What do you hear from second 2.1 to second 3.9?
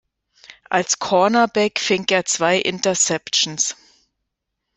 zwei Interceptions.